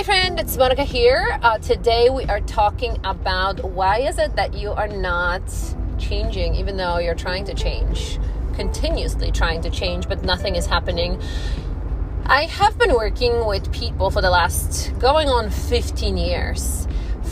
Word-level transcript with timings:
Hey 0.00 0.04
friend, 0.04 0.40
it's 0.40 0.56
Monika 0.56 0.82
here. 0.82 1.38
Uh, 1.42 1.58
today 1.58 2.08
we 2.08 2.24
are 2.24 2.40
talking 2.40 2.96
about 3.04 3.62
why 3.62 3.98
is 3.98 4.16
it 4.16 4.34
that 4.34 4.54
you 4.54 4.70
are 4.70 4.88
not 4.88 5.42
changing 5.98 6.54
even 6.54 6.78
though 6.78 6.96
you're 6.96 7.14
trying 7.14 7.44
to 7.44 7.52
change, 7.52 8.18
continuously 8.54 9.30
trying 9.30 9.60
to 9.60 9.68
change, 9.68 10.08
but 10.08 10.24
nothing 10.24 10.56
is 10.56 10.64
happening. 10.64 11.20
I 12.24 12.44
have 12.46 12.78
been 12.78 12.94
working 12.94 13.44
with 13.44 13.70
people 13.74 14.10
for 14.10 14.22
the 14.22 14.30
last 14.30 14.98
going 14.98 15.28
on 15.28 15.50
15 15.50 16.16
years. 16.16 16.88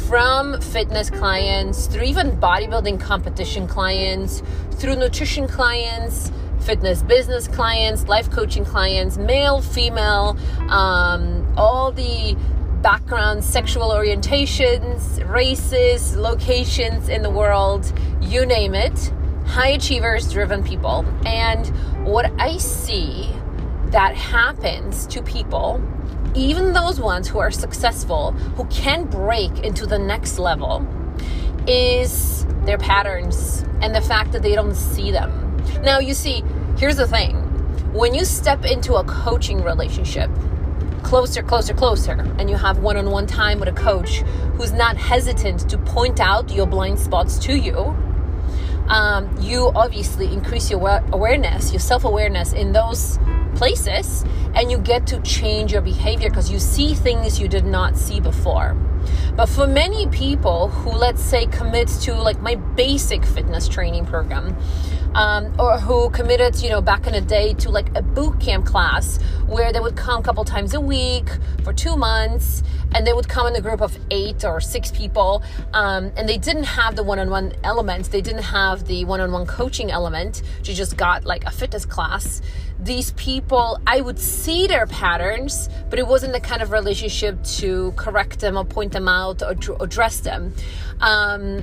From 0.06 0.60
fitness 0.60 1.08
clients 1.08 1.86
through 1.86 2.02
even 2.02 2.32
bodybuilding 2.32 3.00
competition 3.00 3.66
clients, 3.66 4.42
through 4.72 4.96
nutrition 4.96 5.48
clients, 5.48 6.30
fitness 6.60 7.02
business 7.02 7.48
clients, 7.48 8.08
life 8.08 8.30
coaching 8.30 8.66
clients, 8.66 9.16
male, 9.16 9.62
female, 9.62 10.36
um, 10.68 11.50
all 11.56 11.90
the 11.90 12.36
backgrounds, 12.82 13.46
sexual 13.46 13.90
orientations, 13.90 15.26
races, 15.28 16.16
locations 16.16 17.08
in 17.08 17.22
the 17.22 17.30
world, 17.30 17.92
you 18.20 18.46
name 18.46 18.74
it, 18.74 19.12
high 19.46 19.70
achievers, 19.70 20.32
driven 20.32 20.62
people. 20.62 21.04
And 21.26 21.66
what 22.06 22.30
I 22.38 22.56
see 22.58 23.30
that 23.86 24.14
happens 24.14 25.06
to 25.08 25.22
people, 25.22 25.82
even 26.34 26.72
those 26.72 27.00
ones 27.00 27.28
who 27.28 27.38
are 27.38 27.50
successful, 27.50 28.32
who 28.32 28.64
can 28.66 29.04
break 29.04 29.60
into 29.60 29.86
the 29.86 29.98
next 29.98 30.38
level, 30.38 30.86
is 31.66 32.46
their 32.64 32.78
patterns 32.78 33.64
and 33.80 33.94
the 33.94 34.00
fact 34.00 34.32
that 34.32 34.42
they 34.42 34.54
don't 34.54 34.74
see 34.74 35.10
them. 35.10 35.56
Now, 35.82 35.98
you 35.98 36.14
see, 36.14 36.44
here's 36.76 36.96
the 36.96 37.06
thing 37.06 37.44
when 37.92 38.14
you 38.14 38.24
step 38.24 38.64
into 38.66 38.94
a 38.94 39.04
coaching 39.04 39.62
relationship, 39.64 40.30
closer, 41.08 41.42
closer, 41.42 41.72
closer, 41.72 42.12
and 42.38 42.50
you 42.50 42.56
have 42.56 42.80
one 42.80 42.94
on 42.98 43.10
one 43.10 43.26
time 43.26 43.58
with 43.58 43.66
a 43.66 43.72
coach 43.72 44.18
who's 44.58 44.72
not 44.72 44.94
hesitant 44.94 45.66
to 45.70 45.78
point 45.78 46.20
out 46.20 46.52
your 46.52 46.66
blind 46.66 46.98
spots 46.98 47.38
to 47.38 47.56
you, 47.56 47.96
um, 48.88 49.34
you 49.40 49.72
obviously 49.74 50.30
increase 50.30 50.70
your 50.70 51.02
awareness, 51.10 51.72
your 51.72 51.80
self 51.80 52.04
awareness 52.04 52.52
in 52.52 52.72
those 52.72 53.18
places, 53.54 54.22
and 54.54 54.70
you 54.70 54.76
get 54.76 55.06
to 55.06 55.18
change 55.22 55.72
your 55.72 55.80
behavior 55.80 56.28
because 56.28 56.50
you 56.50 56.58
see 56.58 56.92
things 56.92 57.40
you 57.40 57.48
did 57.48 57.64
not 57.64 57.96
see 57.96 58.20
before. 58.20 58.76
But 59.36 59.46
for 59.46 59.66
many 59.66 60.06
people 60.08 60.68
who, 60.68 60.90
let's 60.90 61.22
say, 61.22 61.46
commit 61.46 61.88
to 62.02 62.14
like 62.14 62.40
my 62.40 62.54
basic 62.54 63.24
fitness 63.24 63.68
training 63.68 64.06
program, 64.06 64.56
um, 65.14 65.52
or 65.58 65.78
who 65.78 66.10
committed, 66.10 66.60
you 66.62 66.70
know, 66.70 66.80
back 66.80 67.06
in 67.06 67.12
the 67.12 67.20
day 67.20 67.54
to 67.54 67.70
like 67.70 67.94
a 67.96 68.02
boot 68.02 68.40
camp 68.40 68.66
class 68.66 69.18
where 69.46 69.72
they 69.72 69.80
would 69.80 69.96
come 69.96 70.20
a 70.20 70.22
couple 70.22 70.44
times 70.44 70.74
a 70.74 70.80
week 70.80 71.28
for 71.64 71.72
two 71.72 71.96
months 71.96 72.62
and 72.94 73.06
they 73.06 73.12
would 73.12 73.28
come 73.28 73.46
in 73.46 73.54
a 73.56 73.60
group 73.60 73.80
of 73.80 73.98
eight 74.10 74.44
or 74.44 74.60
six 74.60 74.90
people 74.90 75.42
um, 75.74 76.10
and 76.16 76.28
they 76.28 76.38
didn't 76.38 76.64
have 76.64 76.96
the 76.96 77.02
one-on-one 77.02 77.52
element 77.64 78.10
they 78.10 78.20
didn't 78.20 78.42
have 78.42 78.86
the 78.86 79.04
one-on-one 79.04 79.46
coaching 79.46 79.90
element 79.90 80.42
you 80.64 80.74
just 80.74 80.96
got 80.96 81.24
like 81.24 81.44
a 81.44 81.50
fitness 81.50 81.84
class. 81.84 82.40
These 82.80 83.12
people 83.12 83.78
i 83.86 84.00
would 84.00 84.18
see 84.18 84.66
their 84.66 84.86
patterns 84.86 85.68
but 85.90 85.98
it 85.98 86.06
wasn't 86.06 86.32
the 86.32 86.40
kind 86.40 86.62
of 86.62 86.70
relationship 86.70 87.42
to 87.58 87.92
correct 87.92 88.40
them 88.40 88.56
or 88.56 88.64
point 88.64 88.92
them 88.92 88.97
out 89.06 89.42
or 89.42 89.54
address 89.80 90.20
them 90.20 90.54
um, 91.00 91.62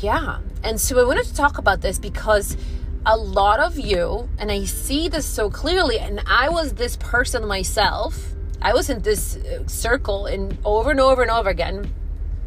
yeah 0.00 0.38
and 0.62 0.80
so 0.80 1.00
i 1.00 1.04
wanted 1.04 1.24
to 1.24 1.34
talk 1.34 1.58
about 1.58 1.80
this 1.80 1.98
because 1.98 2.56
a 3.06 3.16
lot 3.16 3.58
of 3.58 3.78
you 3.78 4.28
and 4.38 4.52
i 4.52 4.64
see 4.64 5.08
this 5.08 5.24
so 5.24 5.48
clearly 5.50 5.98
and 5.98 6.22
i 6.26 6.48
was 6.48 6.74
this 6.74 6.96
person 6.96 7.46
myself 7.46 8.34
I 8.62 8.74
was 8.74 8.90
in 8.90 9.00
this 9.02 9.36
uh, 9.36 9.66
circle 9.66 10.26
and 10.26 10.56
over 10.64 10.90
and 10.90 11.00
over 11.00 11.22
and 11.22 11.30
over 11.30 11.48
again 11.48 11.92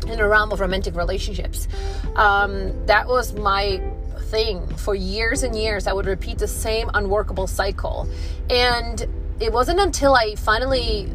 in 0.08 0.18
the 0.18 0.28
realm 0.28 0.52
of 0.52 0.60
romantic 0.60 0.96
relationships. 0.96 1.68
Um, 2.16 2.86
that 2.86 3.08
was 3.08 3.34
my 3.34 3.82
thing 4.30 4.68
for 4.78 4.94
years 4.94 5.44
and 5.44 5.56
years. 5.56 5.88
I 5.88 5.94
would 5.94 6.06
repeat 6.06 6.38
the 6.38 6.48
same 6.48 6.92
unworkable 6.94 7.48
cycle. 7.48 8.08
And 8.50 9.08
it 9.40 9.52
wasn't 9.52 9.80
until 9.80 10.14
I 10.14 10.36
finally 10.36 11.12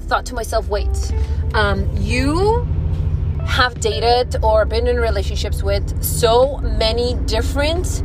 thought 0.00 0.26
to 0.26 0.34
myself, 0.34 0.68
wait, 0.68 1.12
um, 1.54 1.88
you 1.96 2.66
have 3.44 3.78
dated 3.80 4.42
or 4.42 4.64
been 4.64 4.86
in 4.86 4.96
relationships 4.96 5.62
with 5.62 6.02
so 6.02 6.58
many 6.58 7.14
different 7.26 8.02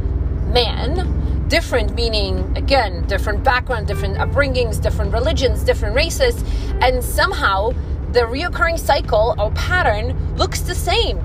men. 0.52 1.13
Different 1.47 1.96
meaning 1.96 2.57
again 2.57 3.07
different 3.07 3.41
background 3.41 3.88
different 3.88 4.18
upbringings 4.18 4.81
different 4.81 5.13
religions 5.13 5.63
different 5.63 5.96
races. 5.96 6.44
And 6.81 7.02
somehow 7.02 7.69
the 8.12 8.22
reoccurring 8.22 8.78
cycle 8.78 9.34
or 9.40 9.52
pattern 9.52 10.36
looks 10.36 10.59
the 10.59 10.75
same. 10.75 11.19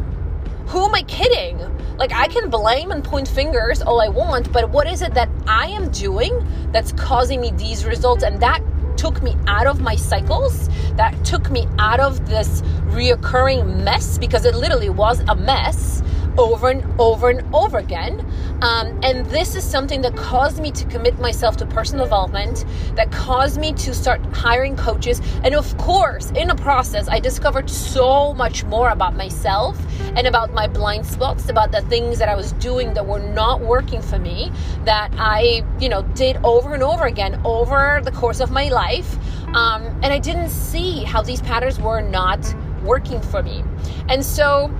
Who 0.69 0.84
am 0.84 0.94
i 0.94 1.03
kidding? 1.03 1.59
Like 1.97 2.12
i 2.12 2.28
can 2.28 2.50
blame 2.50 2.93
and 2.93 3.03
point 3.03 3.27
fingers 3.27 3.82
all 3.82 4.00
i 4.00 4.09
want 4.09 4.53
but 4.53 4.71
what 4.71 4.87
is 4.87 5.03
it 5.03 5.12
that 5.15 5.28
i 5.49 5.66
am 5.66 5.91
doing 5.91 6.47
that's 6.71 6.93
causing 6.93 7.41
me 7.41 7.50
these 7.56 7.84
results? 7.84 8.22
And 8.22 8.41
that 8.41 8.62
took 8.97 9.23
me 9.23 9.37
out 9.47 9.67
of 9.67 9.81
my 9.81 9.97
cycles 9.97 10.69
that 10.97 11.25
took 11.25 11.51
me 11.51 11.67
out 11.79 12.01
of 12.01 12.29
this 12.29 12.63
reoccurring 12.93 13.83
mess 13.83 14.19
because 14.19 14.45
it 14.45 14.55
literally 14.55 14.91
was 14.91 15.21
a 15.29 15.35
mess 15.35 16.03
over 16.38 16.70
and 16.70 16.84
over 17.00 17.31
and 17.31 17.54
over 17.54 17.78
again. 17.78 18.20
Um, 18.62 18.98
and 19.03 19.26
this 19.26 19.54
is 19.54 19.65
something 19.65 20.03
that 20.03 20.16
caused 20.16 20.60
me 20.60 20.70
to 20.72 20.84
commit 20.87 21.19
myself 21.19 21.56
to 21.59 21.66
personal 21.66 22.04
development, 22.04 22.65
that 22.94 23.10
caused 23.10 23.59
me 23.59 23.72
to 23.72 23.94
start 23.94 24.20
hiring 24.34 24.76
coaches. 24.76 25.20
And 25.43 25.54
of 25.54 25.76
course, 25.78 26.31
in 26.32 26.48
the 26.48 26.54
process, 26.54 27.09
I 27.09 27.19
discovered 27.19 27.69
so 27.69 28.34
much 28.34 28.65
more 28.65 28.91
about 28.91 29.16
myself 29.16 29.78
and 30.16 30.26
about 30.26 30.53
my 30.53 30.66
blind 30.66 31.06
spots, 31.06 31.48
about 31.48 31.72
the 31.72 31.82
things 31.82 32.19
that 32.19 32.28
I 32.28 32.34
was 32.34 32.53
doing 32.53 32.94
that 32.94 33.06
were 33.06 33.20
not 33.20 33.60
working 33.60 34.03
for 34.03 34.19
me, 34.19 34.53
that 34.84 35.10
I, 35.16 35.64
you 35.81 35.88
know, 35.88 36.03
did 36.14 36.37
over 36.44 36.75
and 36.75 36.82
over 36.82 37.04
again 37.04 37.41
over 37.44 38.00
the 38.04 38.12
course 38.12 38.41
of 38.41 38.50
my 38.50 38.69
life. 38.69 39.16
Um, 39.54 39.84
and 40.03 40.06
I 40.06 40.19
didn't 40.19 40.49
see 40.49 41.04
how 41.04 41.22
these 41.22 41.43
patterns 41.43 41.78
were 41.78 42.00
not 42.00 42.54
working 42.82 43.20
for 43.20 43.43
me. 43.43 43.64
And 44.09 44.25
so, 44.25 44.70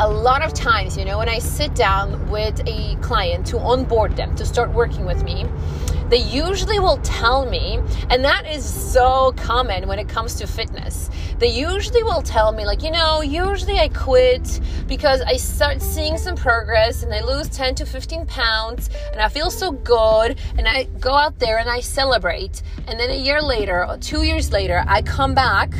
a 0.00 0.10
lot 0.10 0.42
of 0.42 0.52
times, 0.52 0.96
you 0.96 1.04
know, 1.04 1.18
when 1.18 1.28
I 1.28 1.38
sit 1.38 1.74
down 1.74 2.28
with 2.28 2.60
a 2.66 2.96
client 2.96 3.46
to 3.48 3.58
onboard 3.58 4.16
them 4.16 4.34
to 4.36 4.44
start 4.44 4.72
working 4.72 5.04
with 5.04 5.22
me, 5.22 5.46
they 6.08 6.18
usually 6.18 6.78
will 6.78 6.98
tell 6.98 7.46
me, 7.46 7.80
and 8.10 8.24
that 8.24 8.46
is 8.46 8.64
so 8.64 9.32
common 9.36 9.88
when 9.88 9.98
it 9.98 10.08
comes 10.08 10.34
to 10.36 10.46
fitness. 10.46 11.10
They 11.38 11.48
usually 11.48 12.02
will 12.02 12.22
tell 12.22 12.52
me, 12.52 12.66
like, 12.66 12.82
you 12.82 12.90
know, 12.90 13.22
usually 13.22 13.78
I 13.78 13.88
quit 13.88 14.60
because 14.86 15.22
I 15.22 15.36
start 15.36 15.80
seeing 15.80 16.18
some 16.18 16.36
progress 16.36 17.04
and 17.04 17.14
I 17.14 17.20
lose 17.20 17.48
10 17.48 17.76
to 17.76 17.86
15 17.86 18.26
pounds 18.26 18.90
and 19.12 19.20
I 19.20 19.28
feel 19.28 19.50
so 19.50 19.72
good 19.72 20.38
and 20.58 20.68
I 20.68 20.84
go 21.00 21.14
out 21.14 21.38
there 21.38 21.58
and 21.58 21.70
I 21.70 21.80
celebrate. 21.80 22.62
And 22.86 22.98
then 23.00 23.10
a 23.10 23.18
year 23.18 23.40
later, 23.40 23.86
or 23.86 23.96
two 23.96 24.24
years 24.24 24.52
later, 24.52 24.84
I 24.86 25.02
come 25.02 25.34
back 25.34 25.72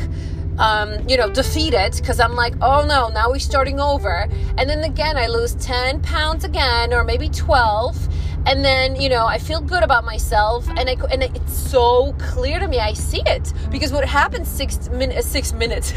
um, 0.57 1.07
you 1.07 1.17
know, 1.17 1.29
defeated 1.29 1.95
because 1.97 2.19
I'm 2.19 2.35
like, 2.35 2.53
oh 2.61 2.85
no, 2.85 3.09
now 3.09 3.29
we're 3.29 3.39
starting 3.39 3.79
over. 3.79 4.27
And 4.57 4.69
then 4.69 4.83
again, 4.83 5.17
I 5.17 5.27
lose 5.27 5.55
10 5.55 6.01
pounds 6.01 6.43
again, 6.43 6.93
or 6.93 7.03
maybe 7.03 7.29
12. 7.29 8.07
And 8.47 8.63
then, 8.63 8.95
you 8.95 9.09
know, 9.09 9.25
I 9.25 9.39
feel 9.39 9.59
good 9.59 9.81
about 9.81 10.05
myself, 10.05 10.67
and 10.77 10.87
I, 10.87 10.95
and 11.11 11.23
it's 11.23 11.57
so 11.57 12.13
clear 12.19 12.59
to 12.59 12.67
me. 12.67 12.77
I 12.79 12.93
see 12.93 13.23
it 13.25 13.51
because 13.71 13.91
what 13.91 14.05
happens 14.05 14.47
six 14.47 14.87
minutes, 14.89 15.25
six 15.25 15.51
minutes, 15.51 15.93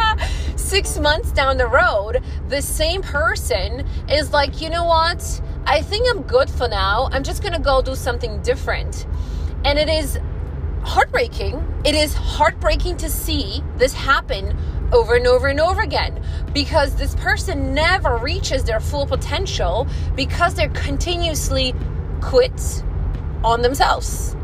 six 0.56 0.98
months 0.98 1.30
down 1.30 1.56
the 1.56 1.68
road, 1.68 2.20
the 2.48 2.60
same 2.60 3.00
person 3.00 3.86
is 4.08 4.32
like, 4.32 4.60
you 4.60 4.70
know 4.70 4.84
what? 4.84 5.40
I 5.66 5.82
think 5.82 6.08
I'm 6.10 6.22
good 6.22 6.50
for 6.50 6.66
now. 6.66 7.08
I'm 7.12 7.22
just 7.22 7.44
gonna 7.44 7.60
go 7.60 7.80
do 7.80 7.94
something 7.94 8.42
different, 8.42 9.06
and 9.64 9.78
it 9.78 9.88
is 9.88 10.18
heartbreaking. 10.84 11.82
It 11.84 11.94
is 11.94 12.14
heartbreaking 12.14 12.98
to 12.98 13.08
see 13.08 13.62
this 13.76 13.92
happen 13.92 14.56
over 14.92 15.14
and 15.14 15.26
over 15.26 15.48
and 15.48 15.58
over 15.58 15.80
again 15.80 16.22
because 16.52 16.94
this 16.94 17.14
person 17.16 17.74
never 17.74 18.18
reaches 18.18 18.64
their 18.64 18.80
full 18.80 19.06
potential 19.06 19.88
because 20.14 20.54
they're 20.54 20.68
continuously 20.70 21.74
quit 22.20 22.84
on 23.42 23.62
themselves. 23.62 24.36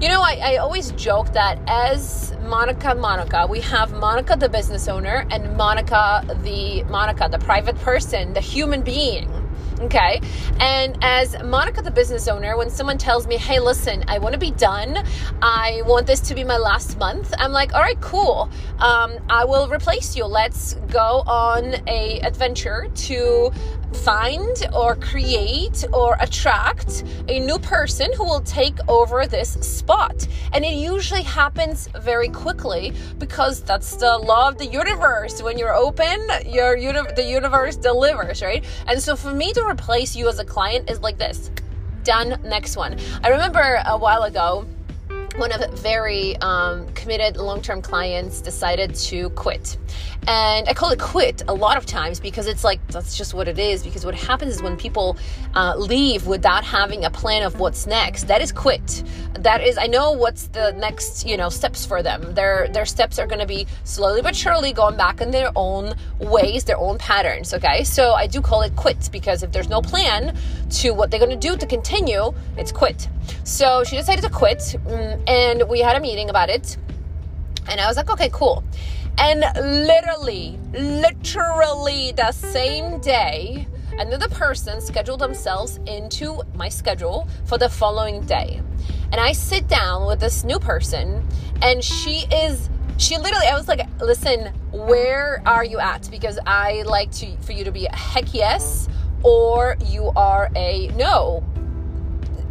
You 0.00 0.08
know, 0.08 0.20
I, 0.20 0.40
I 0.42 0.56
always 0.56 0.90
joke 0.92 1.32
that 1.34 1.58
as 1.66 2.32
Monika 2.42 2.98
Monika, 2.98 3.48
we 3.48 3.60
have 3.60 3.92
Monika 3.92 4.38
the 4.38 4.48
business 4.48 4.88
owner 4.88 5.26
and 5.30 5.56
Monika 5.58 6.26
the 6.42 6.82
Monika, 6.90 7.30
the 7.30 7.38
private 7.38 7.76
person, 7.76 8.32
the 8.32 8.40
human 8.40 8.82
being 8.82 9.41
Okay. 9.82 10.20
And 10.60 10.96
as 11.02 11.34
Monika, 11.34 11.82
the 11.82 11.90
business 11.90 12.28
owner, 12.28 12.56
when 12.56 12.70
someone 12.70 12.98
tells 12.98 13.26
me, 13.26 13.36
hey, 13.36 13.58
listen, 13.58 14.04
I 14.06 14.18
want 14.18 14.32
to 14.32 14.38
be 14.38 14.52
done, 14.52 15.04
I 15.42 15.82
want 15.84 16.06
this 16.06 16.20
to 16.20 16.36
be 16.36 16.44
my 16.44 16.56
last 16.56 16.98
month, 16.98 17.34
I'm 17.36 17.50
like, 17.50 17.74
all 17.74 17.80
right, 17.80 18.00
cool. 18.00 18.48
Um, 18.78 19.18
I 19.28 19.44
will 19.44 19.68
replace 19.68 20.16
you. 20.16 20.24
Let's 20.24 20.74
go 20.88 21.24
on 21.26 21.74
a 21.88 22.20
adventure 22.20 22.88
to 22.94 23.52
find 23.96 24.66
or 24.74 24.96
create 24.96 25.84
or 25.92 26.16
attract 26.20 27.04
a 27.28 27.40
new 27.40 27.58
person 27.58 28.12
who 28.14 28.24
will 28.24 28.40
take 28.40 28.76
over 28.88 29.26
this 29.26 29.52
spot. 29.52 30.26
And 30.52 30.64
it 30.64 30.74
usually 30.74 31.22
happens 31.22 31.88
very 32.00 32.28
quickly 32.28 32.92
because 33.18 33.62
that's 33.62 33.96
the 33.96 34.18
law 34.18 34.48
of 34.48 34.58
the 34.58 34.66
universe. 34.66 35.42
When 35.42 35.58
you're 35.58 35.74
open, 35.74 36.18
your 36.46 36.76
uni- 36.76 37.12
the 37.14 37.24
universe 37.24 37.76
delivers, 37.76 38.42
right? 38.42 38.64
And 38.86 39.00
so 39.00 39.16
for 39.16 39.32
me 39.32 39.52
to 39.52 39.64
replace 39.64 40.16
you 40.16 40.28
as 40.28 40.38
a 40.38 40.44
client 40.44 40.90
is 40.90 41.00
like 41.00 41.18
this. 41.18 41.50
Done, 42.04 42.40
next 42.44 42.76
one. 42.76 42.96
I 43.22 43.28
remember 43.28 43.80
a 43.86 43.96
while 43.96 44.24
ago, 44.24 44.66
one 45.36 45.52
of 45.52 45.62
very 45.78 46.36
um, 46.38 46.86
committed 46.94 47.36
long-term 47.36 47.82
clients 47.82 48.40
decided 48.40 48.94
to 48.94 49.30
quit. 49.30 49.78
And 50.28 50.68
i 50.68 50.74
call 50.74 50.90
it 50.90 51.00
quit 51.00 51.42
a 51.48 51.54
lot 51.54 51.76
of 51.76 51.84
times 51.84 52.20
because 52.20 52.46
it's 52.46 52.62
like 52.62 52.80
that's 52.88 53.16
just 53.16 53.34
what 53.34 53.48
it 53.48 53.58
is. 53.58 53.82
Because 53.82 54.04
what 54.04 54.14
happens 54.14 54.56
is 54.56 54.62
when 54.62 54.76
people 54.76 55.16
uh, 55.54 55.74
leave 55.76 56.26
without 56.26 56.64
having 56.64 57.04
a 57.04 57.10
plan 57.10 57.42
of 57.42 57.58
what's 57.58 57.86
next 57.86 58.28
that 58.28 58.40
is 58.40 58.52
quit. 58.52 59.02
That 59.34 59.62
is 59.62 59.78
i 59.78 59.86
know 59.86 60.12
what's 60.12 60.46
the 60.48 60.72
next 60.72 61.26
you 61.26 61.36
know 61.36 61.48
steps 61.48 61.84
for 61.84 62.02
them. 62.02 62.34
Their 62.34 62.68
their 62.68 62.86
steps 62.86 63.18
are 63.18 63.26
going 63.26 63.40
to 63.40 63.46
be 63.46 63.66
slowly 63.84 64.22
but 64.22 64.36
surely 64.36 64.72
going 64.72 64.96
back 64.96 65.20
in 65.20 65.30
their 65.30 65.50
own 65.56 65.94
ways 66.20 66.64
their 66.64 66.78
own 66.78 66.98
patterns 66.98 67.52
okay? 67.54 67.82
So 67.84 68.12
i 68.12 68.26
do 68.26 68.40
call 68.40 68.62
it 68.62 68.76
quit 68.76 69.08
because 69.10 69.42
if 69.42 69.50
there's 69.50 69.68
no 69.68 69.80
plan 69.80 70.36
to 70.70 70.90
what 70.92 71.10
they're 71.10 71.20
going 71.20 71.38
to 71.38 71.48
do 71.48 71.56
to 71.56 71.66
continue 71.66 72.32
it's 72.56 72.70
quit. 72.70 73.08
So 73.44 73.84
she 73.84 73.96
decided 73.96 74.22
to 74.22 74.30
quit. 74.30 74.58
Mm, 74.58 75.21
and 75.26 75.68
we 75.68 75.80
had 75.80 75.96
a 75.96 76.00
meeting 76.00 76.30
about 76.30 76.50
it. 76.50 76.76
And 77.68 77.80
i 77.80 77.86
was 77.86 77.96
like 77.96 78.10
okay 78.10 78.30
cool. 78.32 78.64
And 79.18 79.40
literally, 79.86 80.58
literally 80.72 82.12
the 82.12 82.32
same 82.32 82.98
day, 83.00 83.68
another 83.98 84.28
person 84.28 84.80
scheduled 84.80 85.20
themselves 85.20 85.78
into 85.86 86.42
my 86.54 86.68
schedule 86.68 87.28
for 87.44 87.58
the 87.58 87.68
following 87.68 88.24
day. 88.24 88.60
And 89.12 89.20
I 89.20 89.32
sit 89.32 89.68
down 89.68 90.06
with 90.06 90.18
this 90.18 90.44
new 90.44 90.58
person, 90.58 91.26
and 91.60 91.84
she 91.84 92.24
is 92.32 92.70
she 92.98 93.16
literally 93.16 93.46
i 93.46 93.54
was 93.56 93.68
like 93.68 93.80
listen 94.00 94.52
where 94.70 95.42
are 95.44 95.64
you 95.64 95.78
at? 95.78 96.08
Because 96.10 96.38
i 96.46 96.82
like 96.82 97.10
to 97.12 97.36
for 97.38 97.52
you 97.52 97.64
to 97.64 97.72
be 97.72 97.86
a 97.86 97.94
heck 97.94 98.32
yes 98.32 98.88
or 99.22 99.76
you 99.86 100.12
are 100.16 100.50
a 100.56 100.88
no 100.88 101.44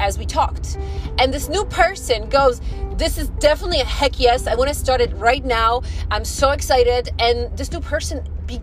as 0.01 0.17
we 0.17 0.25
talked. 0.25 0.77
And 1.19 1.33
this 1.33 1.47
new 1.47 1.63
person 1.65 2.27
goes, 2.27 2.59
This 2.97 3.17
is 3.17 3.29
definitely 3.39 3.79
a 3.79 3.85
heck 3.85 4.19
yes. 4.19 4.47
I 4.47 4.55
want 4.55 4.69
to 4.69 4.75
start 4.75 4.99
it 4.99 5.13
right 5.15 5.45
now. 5.45 5.83
I'm 6.09 6.25
so 6.25 6.51
excited. 6.51 7.09
And 7.19 7.55
this 7.57 7.71
new 7.71 7.79
person 7.79 8.23
be- 8.47 8.61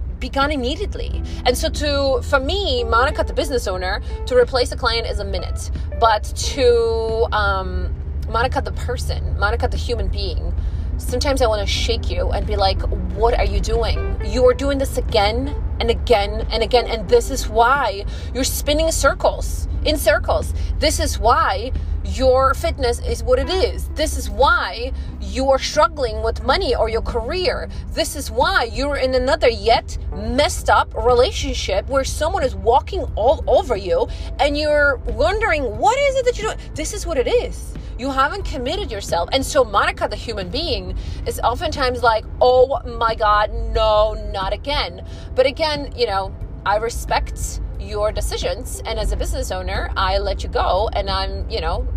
immediately. 0.50 1.22
And 1.46 1.56
so, 1.56 1.68
to 1.70 2.20
for 2.22 2.40
me, 2.40 2.84
Monika, 2.84 3.26
the 3.26 3.32
business 3.32 3.66
owner, 3.66 4.02
to 4.26 4.36
replace 4.36 4.72
a 4.72 4.76
client 4.76 5.06
is 5.06 5.20
a 5.20 5.24
minute. 5.24 5.70
But 6.00 6.24
to 6.54 7.26
um, 7.32 7.94
Monika, 8.26 8.62
the 8.62 8.72
person, 8.72 9.22
Monika, 9.36 9.70
the 9.70 9.76
human 9.76 10.08
being, 10.08 10.52
sometimes 10.98 11.42
I 11.42 11.46
want 11.46 11.60
to 11.60 11.66
shake 11.66 12.10
you 12.10 12.30
and 12.30 12.46
be 12.46 12.56
like, 12.56 12.80
What 13.16 13.34
are 13.38 13.44
you 13.44 13.60
doing? 13.60 14.20
You 14.24 14.46
are 14.46 14.54
doing 14.54 14.78
this 14.78 14.98
again 14.98 15.54
and 15.80 15.90
again 15.90 16.46
and 16.50 16.62
again. 16.62 16.86
And 16.86 17.08
this 17.08 17.30
is 17.30 17.48
why 17.48 18.04
you're 18.34 18.44
spinning 18.44 18.90
circles 18.90 19.68
in 19.84 19.96
circles. 19.96 20.52
This 20.78 21.00
is 21.00 21.18
why 21.18 21.72
your 22.04 22.54
fitness 22.54 23.00
is 23.00 23.22
what 23.22 23.38
it 23.38 23.50
is. 23.50 23.88
This 23.90 24.16
is 24.16 24.30
why 24.30 24.92
you 25.20 25.50
are 25.50 25.58
struggling 25.58 26.22
with 26.22 26.42
money 26.44 26.74
or 26.74 26.88
your 26.88 27.02
career. 27.02 27.68
This 27.92 28.16
is 28.16 28.30
why 28.30 28.64
you're 28.64 28.96
in 28.96 29.14
another 29.14 29.48
yet 29.48 29.98
messed 30.14 30.70
up 30.70 30.94
relationship 30.94 31.88
where 31.88 32.04
someone 32.04 32.42
is 32.42 32.54
walking 32.54 33.02
all 33.14 33.44
over 33.46 33.76
you 33.76 34.08
and 34.40 34.56
you're 34.56 34.96
wondering, 35.06 35.78
what 35.78 35.98
is 35.98 36.16
it 36.16 36.24
that 36.24 36.38
you're 36.38 36.52
doing? 36.52 36.74
This 36.74 36.92
is 36.92 37.06
what 37.06 37.18
it 37.18 37.26
is. 37.26 37.74
You 37.98 38.10
haven't 38.10 38.44
committed 38.44 38.90
yourself. 38.92 39.28
And 39.32 39.44
so, 39.44 39.64
Monika, 39.64 40.08
the 40.08 40.16
human 40.16 40.50
being, 40.50 40.96
is 41.26 41.40
oftentimes 41.40 42.02
like, 42.02 42.24
oh 42.40 42.80
my 42.86 43.16
God, 43.16 43.52
no, 43.52 44.14
not 44.32 44.52
again. 44.52 45.04
But 45.34 45.46
again, 45.46 45.92
you 45.96 46.06
know, 46.06 46.34
I 46.64 46.76
respect 46.76 47.60
your 47.80 48.12
decisions. 48.12 48.80
And 48.86 48.98
as 48.98 49.10
a 49.10 49.16
business 49.16 49.50
owner, 49.50 49.90
I 49.96 50.18
let 50.18 50.44
you 50.44 50.48
go. 50.48 50.88
And 50.92 51.10
I'm, 51.10 51.50
you 51.50 51.60
know, 51.60 51.88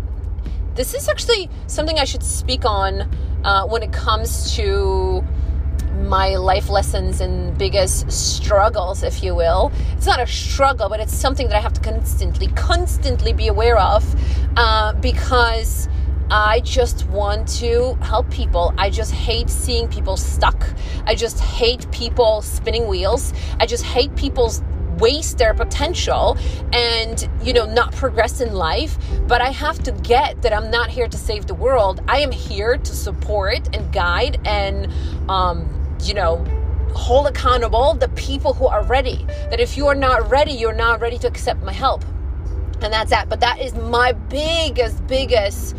this 0.74 0.92
is 0.92 1.08
actually 1.08 1.48
something 1.68 1.98
I 1.98 2.04
should 2.04 2.22
speak 2.22 2.64
on 2.64 3.08
uh, 3.44 3.66
when 3.66 3.82
it 3.82 3.92
comes 3.92 4.56
to 4.56 5.24
my 6.08 6.36
life 6.36 6.68
lessons 6.68 7.20
and 7.20 7.56
biggest 7.56 8.10
struggles, 8.10 9.02
if 9.02 9.22
you 9.22 9.34
will. 9.34 9.72
It's 9.96 10.06
not 10.06 10.20
a 10.20 10.26
struggle, 10.26 10.88
but 10.88 11.00
it's 11.00 11.14
something 11.14 11.48
that 11.48 11.56
I 11.56 11.60
have 11.60 11.72
to 11.74 11.80
constantly, 11.80 12.48
constantly 12.48 13.32
be 13.32 13.48
aware 13.48 13.78
of 13.78 14.04
uh, 14.56 14.92
because 14.94 15.88
I 16.30 16.60
just 16.60 17.06
want 17.08 17.46
to 17.60 17.94
help 18.00 18.30
people. 18.30 18.72
I 18.78 18.90
just 18.90 19.12
hate 19.12 19.50
seeing 19.50 19.88
people 19.88 20.16
stuck. 20.16 20.66
I 21.06 21.14
just 21.14 21.38
hate 21.40 21.90
people 21.92 22.42
spinning 22.42 22.88
wheels. 22.88 23.32
I 23.60 23.66
just 23.66 23.84
hate 23.84 24.14
people's 24.16 24.62
waste 24.98 25.38
their 25.38 25.54
potential 25.54 26.36
and 26.72 27.28
you 27.42 27.52
know 27.52 27.64
not 27.64 27.92
progress 27.92 28.40
in 28.40 28.52
life 28.52 28.98
but 29.26 29.40
i 29.40 29.48
have 29.48 29.82
to 29.82 29.90
get 29.90 30.40
that 30.42 30.52
i'm 30.52 30.70
not 30.70 30.90
here 30.90 31.08
to 31.08 31.16
save 31.16 31.46
the 31.46 31.54
world 31.54 32.02
i 32.08 32.20
am 32.20 32.30
here 32.30 32.76
to 32.76 32.94
support 32.94 33.74
and 33.74 33.90
guide 33.90 34.38
and 34.44 34.92
um, 35.30 35.81
you 36.06 36.14
know 36.14 36.44
hold 36.94 37.26
accountable 37.26 37.94
the 37.94 38.08
people 38.10 38.52
who 38.52 38.66
are 38.66 38.84
ready. 38.84 39.24
That 39.50 39.60
if 39.60 39.76
you 39.76 39.86
are 39.86 39.94
not 39.94 40.30
ready 40.30 40.52
you're 40.52 40.74
not 40.74 41.00
ready 41.00 41.18
to 41.18 41.26
accept 41.26 41.62
my 41.62 41.72
help. 41.72 42.04
And 42.82 42.92
that's 42.92 43.10
that. 43.10 43.28
But 43.28 43.40
that 43.40 43.60
is 43.60 43.74
my 43.74 44.12
biggest 44.12 45.06
biggest 45.06 45.76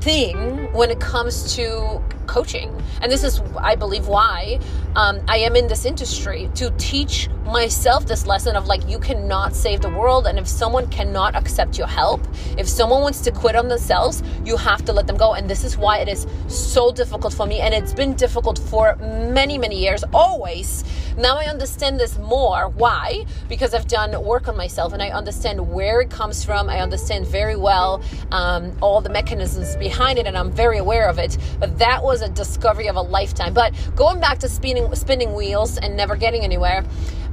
thing 0.00 0.72
when 0.72 0.90
it 0.90 1.00
comes 1.00 1.54
to 1.56 2.02
coaching. 2.32 2.74
And 3.02 3.12
this 3.12 3.24
is, 3.24 3.42
I 3.58 3.76
believe, 3.76 4.08
why 4.08 4.58
um, 4.96 5.20
I 5.28 5.36
am 5.38 5.54
in 5.54 5.68
this 5.68 5.84
industry 5.84 6.50
to 6.54 6.70
teach 6.78 7.28
myself 7.44 8.06
this 8.06 8.26
lesson 8.26 8.56
of 8.56 8.66
like, 8.66 8.88
you 8.88 8.98
cannot 8.98 9.54
save 9.54 9.82
the 9.82 9.90
world. 9.90 10.26
And 10.26 10.38
if 10.38 10.48
someone 10.48 10.88
cannot 10.88 11.34
accept 11.34 11.76
your 11.76 11.86
help, 11.86 12.26
if 12.56 12.66
someone 12.66 13.02
wants 13.02 13.20
to 13.22 13.30
quit 13.30 13.54
on 13.54 13.68
themselves, 13.68 14.22
you 14.46 14.56
have 14.56 14.82
to 14.86 14.92
let 14.92 15.06
them 15.06 15.18
go. 15.18 15.34
And 15.34 15.48
this 15.48 15.62
is 15.62 15.76
why 15.76 15.98
it 15.98 16.08
is 16.08 16.26
so 16.48 16.90
difficult 16.90 17.34
for 17.34 17.46
me. 17.46 17.60
And 17.60 17.74
it's 17.74 17.92
been 17.92 18.14
difficult 18.14 18.58
for 18.58 18.96
many, 18.96 19.58
many 19.58 19.78
years, 19.78 20.02
always. 20.14 20.84
Now 21.18 21.36
I 21.36 21.44
understand 21.44 22.00
this 22.00 22.16
more. 22.18 22.68
Why? 22.70 23.26
Because 23.48 23.74
I've 23.74 23.88
done 23.88 24.24
work 24.24 24.48
on 24.48 24.56
myself 24.56 24.94
and 24.94 25.02
I 25.02 25.10
understand 25.10 25.60
where 25.72 26.00
it 26.00 26.08
comes 26.08 26.42
from. 26.42 26.70
I 26.70 26.80
understand 26.80 27.26
very 27.26 27.56
well 27.56 28.02
um, 28.30 28.74
all 28.80 29.02
the 29.02 29.10
mechanisms 29.10 29.76
behind 29.76 30.18
it 30.18 30.26
and 30.26 30.38
I'm 30.38 30.50
very 30.50 30.78
aware 30.78 31.08
of 31.08 31.18
it. 31.18 31.36
But 31.60 31.78
that 31.78 32.02
was 32.02 32.21
a 32.22 32.28
discovery 32.28 32.88
of 32.88 32.96
a 32.96 33.02
lifetime. 33.02 33.54
But 33.54 33.74
going 33.94 34.20
back 34.20 34.38
to 34.40 34.48
spinning, 34.48 34.94
spinning 34.94 35.34
wheels 35.34 35.78
and 35.78 35.96
never 35.96 36.16
getting 36.16 36.42
anywhere, 36.42 36.84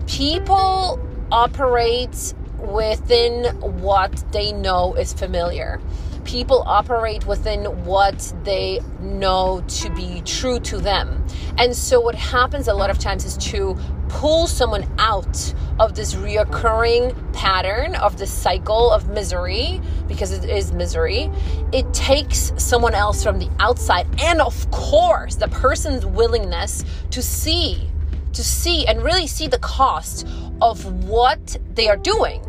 people 0.08 1.00
operate 1.31 2.34
within 2.58 3.46
what 3.81 4.24
they 4.31 4.51
know 4.51 4.96
is 4.96 5.13
familiar. 5.13 5.79
People 6.23 6.63
operate 6.65 7.25
within 7.25 7.65
what 7.85 8.33
they 8.43 8.79
know 8.99 9.63
to 9.67 9.89
be 9.91 10.21
true 10.25 10.59
to 10.61 10.77
them. 10.77 11.25
And 11.57 11.75
so, 11.75 11.99
what 11.99 12.15
happens 12.15 12.67
a 12.67 12.73
lot 12.73 12.89
of 12.89 12.99
times 12.99 13.25
is 13.25 13.38
to 13.38 13.77
pull 14.09 14.47
someone 14.47 14.88
out 14.97 15.53
of 15.79 15.95
this 15.95 16.15
reoccurring 16.15 17.33
pattern 17.33 17.95
of 17.95 18.17
this 18.17 18.31
cycle 18.31 18.91
of 18.91 19.09
misery, 19.09 19.81
because 20.07 20.31
it 20.31 20.43
is 20.45 20.71
misery, 20.71 21.31
it 21.71 21.91
takes 21.93 22.51
someone 22.57 22.95
else 22.95 23.23
from 23.23 23.39
the 23.39 23.49
outside. 23.59 24.07
And 24.21 24.41
of 24.41 24.69
course, 24.71 25.35
the 25.35 25.47
person's 25.47 26.05
willingness 26.05 26.83
to 27.11 27.21
see 27.21 27.89
to 28.33 28.43
see 28.43 28.85
and 28.88 29.03
really 29.03 29.27
see 29.27 29.47
the 29.47 29.59
cost 29.59 30.27
of 30.61 30.85
what 31.05 31.57
they 31.73 31.88
are 31.89 31.97
doing 31.97 32.43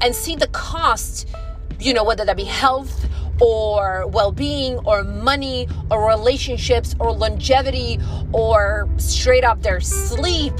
and 0.00 0.14
see 0.14 0.34
the 0.34 0.48
cost, 0.48 1.28
you 1.80 1.94
know, 1.94 2.04
whether 2.04 2.24
that 2.24 2.36
be 2.36 2.44
health 2.44 3.08
or 3.40 4.06
well 4.08 4.32
being 4.32 4.78
or 4.80 5.02
money 5.02 5.66
or 5.90 6.06
relationships 6.06 6.94
or 6.98 7.12
longevity 7.12 7.98
or 8.32 8.88
straight 8.98 9.44
up 9.44 9.62
their 9.62 9.80
sleep. 9.80 10.52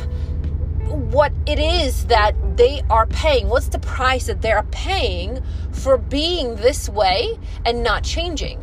What 0.89 1.33
it 1.47 1.59
is 1.59 2.07
that 2.07 2.35
they 2.57 2.83
are 2.91 3.07
paying, 3.07 3.49
what's 3.49 3.69
the 3.69 3.79
price 3.79 4.27
that 4.27 4.43
they're 4.43 4.67
paying 4.71 5.43
for 5.73 5.99
being 5.99 6.57
this 6.57 6.89
way 6.89 7.39
and 7.65 7.83
not 7.83 8.03
changing? 8.03 8.59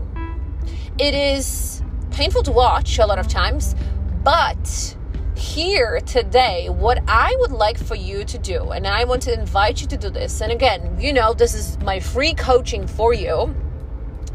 It 0.98 1.14
is 1.14 1.82
painful 2.12 2.44
to 2.44 2.52
watch 2.52 2.98
a 3.00 3.06
lot 3.06 3.20
of 3.20 3.28
times, 3.28 3.76
but 4.24 4.97
here 5.38 6.00
today 6.02 6.70
what 6.70 7.02
I 7.08 7.36
would 7.40 7.52
like 7.52 7.78
for 7.78 7.96
you 7.96 8.26
to 8.26 8.38
do, 8.38 8.72
and 8.72 8.88
I 8.88 9.04
want 9.06 9.22
to 9.24 9.34
invite 9.34 9.82
you 9.82 9.88
to 9.88 9.98
do 9.98 10.10
this. 10.10 10.42
And 10.42 10.52
again, 10.52 10.98
you 11.00 11.14
know, 11.14 11.34
this 11.34 11.54
is 11.54 11.78
my 11.80 12.00
free 12.00 12.34
coaching 12.34 12.88
for 12.88 13.14
you 13.14 13.56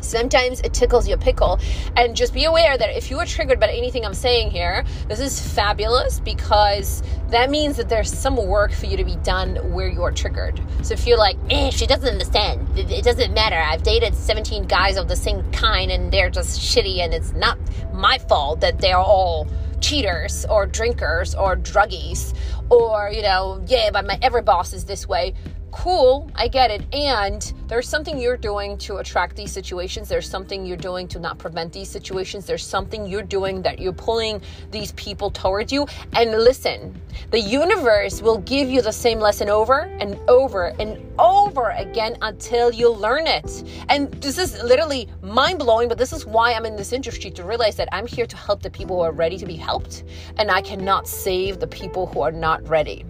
Sometimes 0.03 0.61
it 0.61 0.75
tickles 0.75 1.09
your 1.09 1.19
pickle. 1.19 1.59
And 1.97 2.17
just 2.17 2.35
be 2.35 2.45
aware 2.45 2.77
that 2.77 2.97
if 2.97 3.11
you 3.11 3.19
are 3.21 3.27
triggered 3.27 3.61
by 3.61 3.69
anything 3.69 4.05
I'm 4.05 4.15
saying 4.15 4.51
here, 4.51 4.85
this 5.09 5.21
is 5.21 5.41
fabulous 5.41 6.21
because 6.21 7.03
that 7.29 7.51
means 7.51 7.77
that 7.77 7.89
there's 7.89 8.13
some 8.13 8.37
work 8.37 8.73
for 8.73 8.87
you 8.87 8.97
to 8.97 9.05
be 9.05 9.17
done 9.17 9.57
where 9.73 9.89
you're 9.89 10.11
triggered. 10.11 10.61
So 10.83 10.95
if 10.95 11.07
you're 11.07 11.19
like, 11.19 11.37
eh, 11.51 11.71
she 11.71 11.87
doesn't 11.87 12.09
understand, 12.09 12.69
it 12.77 13.05
doesn't 13.05 13.33
matter. 13.33 13.57
I've 13.57 13.83
dated 13.83 14.15
17 14.15 14.65
guys 14.65 14.97
of 14.97 15.09
the 15.09 15.17
same 15.17 15.51
kind 15.53 15.91
and 15.91 16.13
they're 16.13 16.31
just 16.31 16.61
shitty 16.61 16.99
and 16.99 17.15
it's 17.15 17.33
not 17.33 17.59
my 17.93 18.19
fault 18.19 18.61
that 18.61 18.81
they're 18.81 18.99
all 18.99 19.47
cheaters 19.83 20.47
or 20.47 20.65
drinkers 20.65 21.35
or 21.35 21.57
druggies 21.57 22.35
or, 22.71 23.11
you 23.13 23.23
know, 23.23 23.63
yeah, 23.67 23.91
but 23.93 24.07
my 24.07 24.19
every 24.23 24.43
boss 24.43 24.73
is 24.73 24.85
this 24.87 25.07
way 25.07 25.35
cool, 25.73 26.31
I 26.37 26.47
get 26.47 26.71
it. 26.71 26.83
And 26.95 27.53
there's 27.67 27.89
something 27.89 28.21
you're 28.21 28.37
doing 28.37 28.79
to 28.79 28.99
attract 28.99 29.35
these 29.35 29.51
situations. 29.51 30.09
There's 30.09 30.29
something 30.29 30.65
you're 30.65 30.77
doing 30.77 31.09
to 31.09 31.19
not 31.19 31.39
prevent 31.39 31.73
these 31.73 31.89
situations. 31.89 32.47
There's 32.47 32.65
something 32.65 33.07
you're 33.07 33.23
doing 33.23 33.63
that 33.63 33.79
you're 33.79 33.93
pulling 33.93 34.41
these 34.71 34.93
people 34.93 35.31
towards 35.31 35.73
you. 35.73 35.87
And 36.13 36.31
listen, 36.31 37.01
the 37.31 37.41
universe 37.41 38.23
will 38.23 38.39
give 38.39 38.69
you 38.69 38.83
the 38.83 38.93
same 38.93 39.19
lesson 39.19 39.49
over 39.49 39.81
and 39.99 40.19
over 40.29 40.75
and 40.79 41.03
over 41.19 41.71
again 41.71 42.17
until 42.23 42.71
you 42.71 42.91
learn 42.93 43.27
it. 43.27 43.65
And 43.89 44.13
this 44.15 44.39
is 44.39 44.63
literally 44.63 45.09
mind 45.23 45.59
blowing, 45.59 45.89
but 45.89 45.99
this 45.99 46.13
is 46.13 46.27
why 46.27 46.53
I'm 46.53 46.67
in 46.67 46.77
this 46.77 46.93
industry 46.93 47.31
to 47.33 47.45
realize 47.45 47.77
that 47.77 47.89
I'm 47.93 48.07
here 48.07 48.27
to 48.27 48.37
help 48.37 48.63
the 48.63 48.71
people 48.71 48.97
who 48.97 49.03
are 49.03 49.13
ready 49.13 49.39
to 49.39 49.47
be 49.47 49.57
helped. 49.57 50.05
And 50.37 50.51
I 50.51 50.61
cannot 50.61 51.09
save 51.09 51.59
the 51.59 51.67
people 51.67 52.07
who 52.07 52.21
are 52.21 52.33
not 52.33 52.67
ready. 52.69 53.07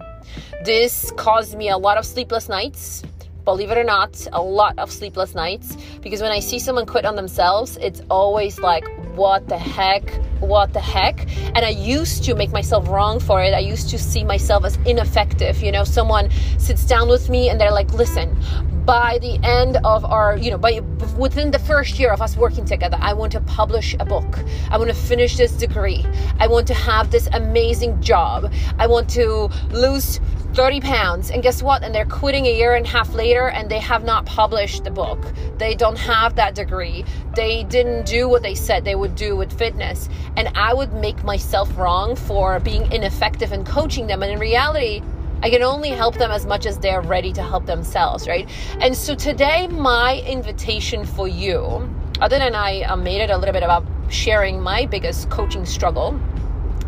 This 0.63 1.11
caused 1.17 1.57
me 1.57 1.69
a 1.69 1.77
lot 1.77 1.97
of 1.97 2.05
sleepless 2.05 2.49
nights. 2.49 3.03
Believe 3.45 3.71
it 3.71 3.77
or 3.77 3.83
not, 3.83 4.25
a 4.31 4.41
lot 4.41 4.79
of 4.79 4.89
sleepless 4.89 5.35
nights 5.35 5.75
because 6.01 6.21
when 6.21 6.31
I 6.31 6.39
see 6.39 6.59
someone 6.59 6.85
quit 6.85 7.03
on 7.03 7.17
themselves, 7.17 7.77
it's 7.81 8.01
always 8.09 8.57
like, 8.59 8.87
what 9.15 9.49
the 9.49 9.57
heck? 9.57 10.09
What 10.39 10.71
the 10.71 10.79
heck? 10.79 11.27
And 11.53 11.65
I 11.65 11.69
used 11.69 12.23
to 12.23 12.35
make 12.35 12.51
myself 12.51 12.87
wrong 12.87 13.19
for 13.19 13.43
it. 13.43 13.53
I 13.53 13.59
used 13.59 13.89
to 13.89 13.97
see 13.97 14.23
myself 14.23 14.63
as 14.63 14.77
ineffective. 14.85 15.61
You 15.61 15.73
know, 15.73 15.83
someone 15.83 16.29
sits 16.57 16.85
down 16.85 17.09
with 17.09 17.29
me 17.29 17.49
and 17.49 17.59
they're 17.59 17.71
like, 17.71 17.91
listen, 17.93 18.37
by 18.85 19.17
the 19.19 19.39
end 19.43 19.77
of 19.83 20.03
our, 20.05 20.37
you 20.37 20.51
know, 20.51 20.57
by 20.57 20.79
within 21.17 21.51
the 21.51 21.59
first 21.59 21.99
year 21.99 22.11
of 22.11 22.21
us 22.21 22.35
working 22.35 22.65
together, 22.65 22.97
I 22.99 23.13
want 23.13 23.31
to 23.33 23.41
publish 23.41 23.95
a 23.99 24.05
book. 24.05 24.39
I 24.69 24.77
want 24.77 24.89
to 24.89 24.95
finish 24.95 25.37
this 25.37 25.53
degree. 25.53 26.05
I 26.39 26.47
want 26.47 26.67
to 26.67 26.73
have 26.73 27.11
this 27.11 27.27
amazing 27.31 28.01
job. 28.01 28.51
I 28.77 28.87
want 28.87 29.09
to 29.11 29.49
lose 29.71 30.19
30 30.53 30.81
pounds. 30.81 31.31
And 31.31 31.41
guess 31.41 31.63
what? 31.63 31.83
And 31.83 31.95
they're 31.95 32.05
quitting 32.05 32.45
a 32.45 32.55
year 32.55 32.75
and 32.75 32.85
a 32.85 32.89
half 32.89 33.13
later 33.13 33.49
and 33.49 33.69
they 33.69 33.79
have 33.79 34.03
not 34.03 34.25
published 34.25 34.83
the 34.83 34.91
book. 34.91 35.19
They 35.57 35.73
don't 35.75 35.97
have 35.97 36.35
that 36.35 36.53
degree. 36.53 37.05
They 37.35 37.63
didn't 37.63 38.05
do 38.05 38.29
what 38.29 38.43
they 38.43 38.53
said 38.53 38.85
they 38.85 38.95
would 38.95 39.15
do 39.15 39.35
with 39.35 39.57
fitness. 39.57 40.09
And 40.37 40.49
I 40.55 40.73
would 40.73 40.93
make 40.93 41.23
myself 41.23 41.75
wrong 41.77 42.15
for 42.15 42.59
being 42.59 42.91
ineffective 42.91 43.51
in 43.51 43.65
coaching 43.65 44.07
them. 44.07 44.21
And 44.21 44.31
in 44.31 44.39
reality, 44.39 45.01
I 45.43 45.49
can 45.49 45.61
only 45.61 45.89
help 45.89 46.15
them 46.15 46.31
as 46.31 46.45
much 46.45 46.65
as 46.65 46.79
they're 46.79 47.01
ready 47.01 47.33
to 47.33 47.43
help 47.43 47.65
themselves, 47.65 48.29
right? 48.29 48.49
And 48.79 48.95
so 48.95 49.13
today, 49.13 49.67
my 49.67 50.23
invitation 50.25 51.05
for 51.05 51.27
you, 51.27 51.89
other 52.21 52.39
than 52.39 52.55
I 52.55 52.83
uh, 52.83 52.95
made 52.95 53.19
it 53.19 53.29
a 53.29 53.37
little 53.37 53.51
bit 53.51 53.61
about 53.61 53.85
sharing 54.07 54.61
my 54.61 54.85
biggest 54.85 55.29
coaching 55.29 55.65
struggle, 55.65 56.17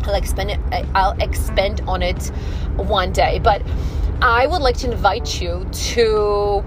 I'll 0.04 0.14
expend 0.14 0.52
it, 0.52 0.60
I'll 0.94 1.20
expend 1.20 1.82
on 1.82 2.00
it 2.00 2.28
one 2.76 3.12
day. 3.12 3.40
But 3.40 3.60
I 4.22 4.46
would 4.46 4.62
like 4.62 4.78
to 4.78 4.90
invite 4.90 5.38
you 5.38 5.68
to 5.92 6.64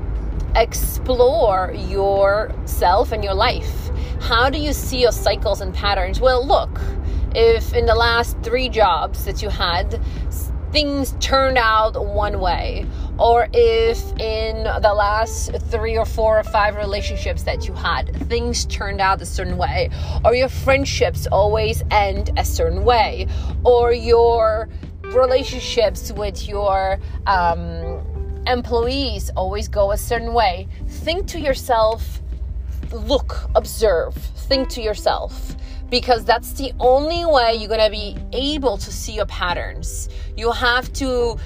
explore 0.56 1.74
yourself 1.74 3.12
and 3.12 3.24
your 3.24 3.34
life. 3.34 3.90
How 4.22 4.52
do 4.52 4.60
you 4.60 4.74
see 4.74 5.02
your 5.02 5.12
cycles 5.12 5.60
and 5.60 5.74
patterns? 5.74 6.22
Well, 6.22 6.46
look, 6.46 6.80
if 7.34 7.74
in 7.74 7.88
the 7.88 7.96
last 7.96 8.38
three 8.44 8.70
jobs 8.70 9.26
that 9.26 9.42
you 9.42 9.50
had, 9.50 10.00
things 10.72 11.16
turned 11.20 11.58
out 11.58 12.06
one 12.06 12.40
way, 12.40 12.86
or 13.18 13.48
if 13.54 14.02
in 14.20 14.64
the 14.64 14.94
last 14.94 15.52
three 15.70 15.98
or 15.98 16.06
four 16.06 16.40
or 16.40 16.44
five 16.44 16.76
relationships 16.76 17.44
that 17.44 17.68
you 17.68 17.74
had, 17.74 18.16
things 18.28 18.66
turned 18.66 19.02
out 19.02 19.22
a 19.22 19.26
certain 19.26 19.58
way, 19.58 19.90
or 20.24 20.36
your 20.36 20.50
friendships 20.50 21.28
always 21.28 21.84
end 21.92 22.32
a 22.38 22.46
certain 22.46 22.84
way, 22.84 23.28
or 23.64 23.92
your 23.92 24.70
relationships 25.06 26.12
with 26.12 26.48
your 26.48 27.00
um, 27.26 28.04
employees 28.46 29.32
always 29.36 29.68
go 29.68 29.92
a 29.92 29.98
certain 29.98 30.34
way, 30.34 30.68
think 30.88 31.28
to 31.28 31.40
yourself, 31.40 32.22
look, 32.92 33.50
observe, 33.56 34.14
think 34.16 34.70
to 34.70 34.82
yourself 34.82 35.56
because 35.90 36.24
that's 36.26 36.54
the 36.54 36.72
only 36.80 37.26
way 37.26 37.56
you're 37.56 37.68
going 37.68 37.80
to 37.80 37.90
be 37.90 38.18
able 38.34 38.78
to 38.78 38.92
see 38.92 39.14
your 39.14 39.26
patterns. 39.26 40.10
You 40.38 40.52
have 40.52 40.92
to 40.94 41.38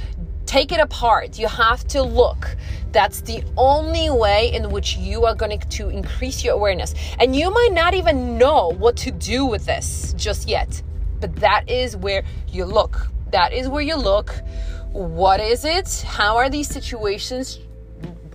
take 0.46 0.72
it 0.72 0.80
apart. 0.80 1.40
You 1.40 1.48
have 1.48 1.88
to 1.90 2.04
look. 2.04 2.56
That's 2.92 3.22
the 3.22 3.44
only 3.58 4.10
way 4.10 4.54
in 4.54 4.70
which 4.70 4.98
you 4.98 5.26
are 5.26 5.34
going 5.34 5.60
to 5.60 5.90
increase 5.90 6.44
your 6.44 6.54
awareness. 6.54 6.94
And 7.20 7.36
you 7.36 7.50
might 7.50 7.72
not 7.72 7.94
even 7.94 8.38
know 8.38 8.70
what 8.70 8.96
to 8.98 9.12
do 9.12 9.46
with 9.46 9.66
this 9.66 10.14
just 10.18 10.48
yet. 10.48 10.82
But 11.20 11.36
that 11.38 11.70
is 11.70 11.96
where 11.96 12.24
you 12.50 12.66
look. 12.66 13.08
That 13.32 13.54
is 13.54 13.68
where 13.68 13.82
you 13.82 13.96
look. 13.96 14.34
What 14.92 15.40
is 15.40 15.66
it? 15.66 16.06
How 16.08 16.38
are 16.38 16.50
these 16.50 16.68
situations 16.68 17.60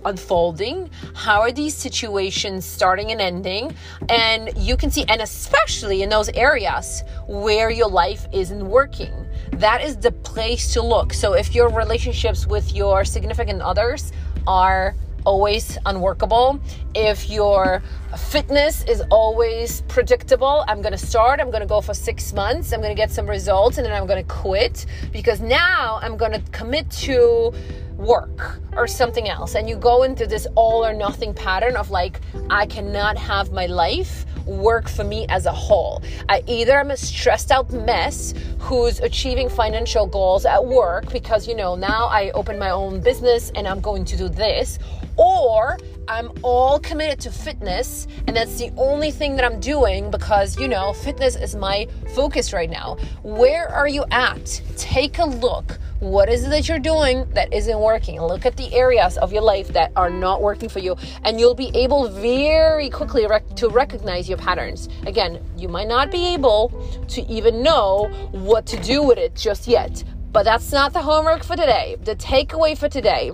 unfolding? 0.05 0.89
How 1.13 1.41
are 1.41 1.51
these 1.51 1.75
situations 1.75 2.65
starting 2.65 3.11
and 3.11 3.21
ending? 3.21 3.75
And 4.09 4.51
you 4.57 4.77
can 4.77 4.91
see 4.91 5.05
and 5.07 5.21
especially 5.21 6.01
in 6.01 6.09
those 6.09 6.29
areas 6.29 7.03
where 7.27 7.69
your 7.69 7.89
life 7.89 8.27
isn't 8.33 8.67
working. 8.67 9.13
That 9.53 9.83
is 9.83 9.97
the 9.97 10.11
place 10.11 10.73
to 10.73 10.81
look. 10.81 11.13
So 11.13 11.33
if 11.33 11.53
your 11.55 11.69
relationships 11.69 12.47
with 12.47 12.73
your 12.73 13.05
significant 13.05 13.61
others 13.61 14.11
are 14.47 14.95
always 15.25 15.77
unworkable, 15.85 16.59
if 16.95 17.29
your 17.29 17.83
fitness 18.17 18.83
is 18.85 19.03
always 19.11 19.81
predictable, 19.81 20.63
I'm 20.67 20.81
to 20.93 20.97
start, 20.97 21.39
I'm 21.39 21.51
to 21.61 21.67
go 21.67 21.81
for 21.81 21.93
six 21.93 22.33
months, 22.33 22.71
I'm 22.71 22.81
to 22.81 22.95
get 22.95 23.11
some 23.11 23.29
results, 23.29 23.77
and 23.77 23.85
then 23.85 23.93
I'm 23.93 24.07
to 24.25 24.33
quit. 24.33 24.85
Because 25.11 25.39
now 25.41 25.99
I'm 26.01 26.17
to 26.31 26.41
commit 26.51 26.89
to 26.91 27.53
work 27.99 28.61
or 28.77 28.87
something 28.87 29.27
else 29.27 29.55
and 29.55 29.67
you 29.67 29.75
go 29.75 30.03
into 30.03 30.25
this 30.25 30.47
all 30.55 30.85
or 30.85 30.93
nothing 30.93 31.33
pattern 31.33 31.75
of 31.75 31.91
like 31.91 32.21
I 32.49 32.65
cannot 32.65 33.17
have 33.17 33.51
my 33.51 33.65
life 33.65 34.25
work 34.45 34.89
for 34.89 35.03
me 35.03 35.25
as 35.29 35.45
a 35.45 35.51
whole. 35.51 36.01
I 36.27 36.41
either 36.47 36.79
am 36.79 36.91
a 36.91 36.97
stressed 36.97 37.51
out 37.51 37.71
mess 37.71 38.33
who's 38.57 38.99
achieving 39.01 39.49
financial 39.49 40.07
goals 40.07 40.45
at 40.45 40.65
work 40.65 41.11
because 41.11 41.47
you 41.47 41.55
know 41.55 41.75
now 41.75 42.07
I 42.07 42.31
open 42.31 42.57
my 42.57 42.71
own 42.71 43.01
business 43.01 43.51
and 43.55 43.67
I'm 43.67 43.81
going 43.81 44.05
to 44.05 44.17
do 44.17 44.29
this 44.29 44.79
or 45.17 45.77
I'm 46.07 46.31
all 46.41 46.79
committed 46.79 47.19
to 47.21 47.31
fitness 47.31 48.07
and 48.27 48.35
that's 48.35 48.57
the 48.57 48.71
only 48.77 49.11
thing 49.11 49.35
that 49.35 49.45
I'm 49.45 49.59
doing 49.59 50.09
because 50.09 50.57
you 50.57 50.67
know 50.67 50.93
fitness 50.93 51.35
is 51.35 51.55
my 51.55 51.87
focus 52.15 52.53
right 52.53 52.69
now. 52.69 52.97
Where 53.23 53.67
are 53.69 53.87
you 53.87 54.05
at? 54.11 54.61
Take 54.77 55.19
a 55.19 55.25
look 55.25 55.77
what 55.99 56.29
is 56.29 56.45
it 56.45 56.49
that 56.51 56.69
you're 56.69 56.79
doing 56.79 57.29
that 57.33 57.51
isn't 57.53 57.77
working? 57.77 58.21
Look 58.21 58.45
at 58.45 58.55
the 58.55 58.73
areas 58.73 59.17
of 59.17 59.33
your 59.33 59.41
life 59.41 59.67
that 59.69 59.91
are 59.97 60.09
not 60.09 60.41
working 60.41 60.69
for 60.69 60.79
you, 60.79 60.95
and 61.23 61.37
you'll 61.37 61.55
be 61.55 61.71
able 61.75 62.07
very 62.07 62.89
quickly 62.89 63.27
rec- 63.27 63.55
to 63.57 63.67
recognize 63.67 64.29
your 64.29 64.37
patterns. 64.37 64.87
Again, 65.05 65.43
you 65.57 65.67
might 65.67 65.89
not 65.89 66.09
be 66.09 66.27
able 66.27 66.69
to 67.09 67.21
even 67.23 67.61
know 67.61 68.09
what 68.31 68.65
to 68.67 68.79
do 68.79 69.03
with 69.03 69.17
it 69.17 69.35
just 69.35 69.67
yet, 69.67 70.03
but 70.31 70.43
that's 70.43 70.71
not 70.71 70.93
the 70.93 71.01
homework 71.01 71.43
for 71.43 71.57
today. 71.57 71.97
The 72.03 72.15
takeaway 72.15 72.77
for 72.77 72.87
today 72.87 73.31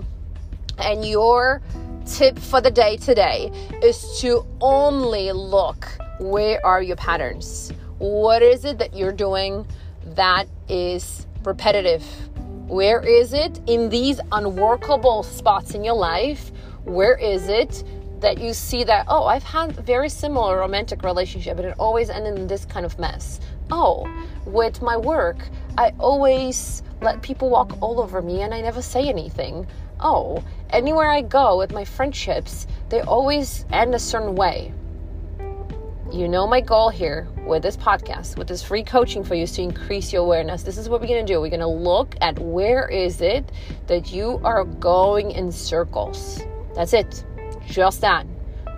and 0.78 1.04
your 1.04 1.62
tip 2.04 2.36
for 2.36 2.60
the 2.60 2.70
day 2.70 2.96
today 2.96 3.50
is 3.82 4.18
to 4.20 4.44
only 4.60 5.30
look 5.30 5.86
where 6.18 6.64
are 6.66 6.82
your 6.82 6.96
patterns? 6.96 7.72
What 7.98 8.42
is 8.42 8.64
it 8.64 8.78
that 8.78 8.96
you're 8.96 9.12
doing 9.12 9.66
that 10.16 10.48
is 10.68 11.26
repetitive? 11.44 12.04
Where 12.66 13.00
is 13.00 13.32
it 13.32 13.60
in 13.68 13.88
these 13.90 14.18
unworkable 14.32 15.22
spots 15.22 15.76
in 15.76 15.84
your 15.84 15.94
life? 15.94 16.50
Where 16.82 17.16
is 17.16 17.48
it 17.48 17.84
that 18.18 18.38
you 18.38 18.52
see 18.54 18.82
that, 18.82 19.06
oh, 19.06 19.26
I've 19.26 19.44
had 19.44 19.76
very 19.76 20.08
similar 20.08 20.58
romantic 20.58 21.04
relationship 21.04 21.56
but 21.56 21.64
it 21.64 21.76
always 21.78 22.10
ended 22.10 22.36
in 22.40 22.48
this 22.48 22.64
kind 22.64 22.84
of 22.84 22.98
mess? 22.98 23.38
Oh, 23.70 24.04
with 24.44 24.82
my 24.82 24.96
work, 24.96 25.36
I 25.78 25.92
always 26.00 26.82
let 27.02 27.22
people 27.22 27.50
walk 27.50 27.80
all 27.80 28.00
over 28.00 28.20
me 28.20 28.42
and 28.42 28.52
I 28.52 28.62
never 28.62 28.82
say 28.82 29.08
anything. 29.08 29.64
Oh, 30.00 30.42
anywhere 30.70 31.08
I 31.08 31.22
go 31.22 31.58
with 31.58 31.72
my 31.72 31.84
friendships, 31.84 32.66
they 32.88 33.00
always 33.02 33.64
end 33.70 33.94
a 33.94 34.00
certain 34.00 34.34
way 34.34 34.72
you 36.12 36.28
know 36.28 36.46
my 36.46 36.60
goal 36.60 36.88
here 36.88 37.26
with 37.46 37.62
this 37.62 37.76
podcast 37.76 38.38
with 38.38 38.46
this 38.46 38.62
free 38.62 38.82
coaching 38.82 39.24
for 39.24 39.34
you 39.34 39.42
is 39.42 39.52
to 39.52 39.62
increase 39.62 40.12
your 40.12 40.22
awareness 40.22 40.62
this 40.62 40.78
is 40.78 40.88
what 40.88 41.00
we're 41.00 41.06
going 41.06 41.24
to 41.24 41.32
do 41.32 41.40
we're 41.40 41.48
going 41.48 41.60
to 41.60 41.66
look 41.66 42.14
at 42.20 42.38
where 42.38 42.88
is 42.88 43.20
it 43.20 43.50
that 43.86 44.12
you 44.12 44.40
are 44.44 44.64
going 44.64 45.32
in 45.32 45.50
circles 45.50 46.40
that's 46.74 46.92
it 46.92 47.24
just 47.66 48.00
that 48.00 48.26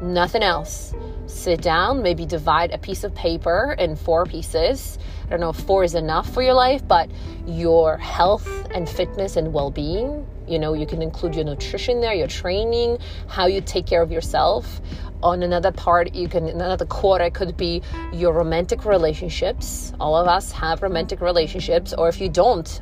nothing 0.01 0.43
else. 0.43 0.95
Sit 1.27 1.61
down, 1.61 2.03
maybe 2.03 2.25
divide 2.25 2.71
a 2.71 2.79
piece 2.79 3.05
of 3.05 3.15
paper 3.15 3.77
in 3.79 3.97
four 3.97 4.25
pieces. 4.25 4.99
I 5.27 5.31
don't 5.31 5.41
know 5.41 5.51
if 5.51 5.57
four 5.57 5.85
is 5.85 5.95
enough 5.95 6.33
for 6.33 6.43
your 6.43 6.55
life, 6.55 6.87
but 6.87 7.11
your 7.47 7.99
health 7.99 8.49
and 8.73 8.89
fitness 8.89 9.37
and 9.37 9.53
well 9.53 9.71
being. 9.71 10.27
You 10.49 10.59
know, 10.59 10.75
you 10.75 10.87
can 10.87 11.03
include 11.03 11.35
your 11.35 11.45
nutrition 11.45 12.01
there, 12.01 12.15
your 12.15 12.27
training, 12.27 12.99
how 13.29 13.47
you 13.47 13.61
take 13.61 13.87
care 13.87 14.03
of 14.03 14.11
yourself. 14.11 14.81
On 15.23 15.43
another 15.43 15.73
part, 15.73 16.15
you 16.15 16.29
can, 16.29 16.49
another 16.49 16.87
quarter 16.87 17.29
could 17.31 17.57
be 17.57 17.83
your 18.13 18.33
romantic 18.33 18.85
relationships. 18.85 19.93
All 20.01 20.17
of 20.17 20.29
us 20.29 20.53
have 20.53 20.83
romantic 20.83 21.21
relationships, 21.21 21.93
or 21.93 22.09
if 22.09 22.21
you 22.21 22.29
don't, 22.29 22.81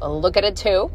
look 0.00 0.36
at 0.36 0.44
it 0.44 0.54
too 0.54 0.90